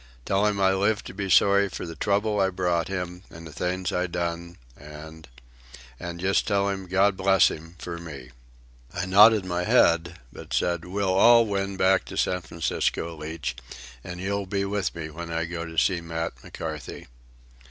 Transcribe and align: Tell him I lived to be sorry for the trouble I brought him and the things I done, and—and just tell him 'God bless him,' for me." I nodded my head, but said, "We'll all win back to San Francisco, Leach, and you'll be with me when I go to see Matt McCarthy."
Tell 0.25 0.47
him 0.47 0.59
I 0.59 0.73
lived 0.73 1.05
to 1.05 1.13
be 1.13 1.29
sorry 1.29 1.69
for 1.69 1.85
the 1.85 1.95
trouble 1.95 2.39
I 2.39 2.49
brought 2.49 2.87
him 2.87 3.21
and 3.29 3.45
the 3.45 3.53
things 3.53 3.91
I 3.91 4.07
done, 4.07 4.57
and—and 4.75 6.19
just 6.19 6.47
tell 6.47 6.69
him 6.69 6.87
'God 6.87 7.15
bless 7.15 7.49
him,' 7.51 7.75
for 7.77 7.99
me." 7.99 8.31
I 8.91 9.05
nodded 9.05 9.45
my 9.45 9.63
head, 9.63 10.17
but 10.33 10.55
said, 10.55 10.85
"We'll 10.85 11.13
all 11.13 11.45
win 11.45 11.77
back 11.77 12.05
to 12.05 12.17
San 12.17 12.41
Francisco, 12.41 13.15
Leach, 13.15 13.55
and 14.03 14.19
you'll 14.19 14.47
be 14.47 14.65
with 14.65 14.95
me 14.95 15.11
when 15.11 15.31
I 15.31 15.45
go 15.45 15.65
to 15.65 15.77
see 15.77 16.01
Matt 16.01 16.33
McCarthy." 16.43 17.05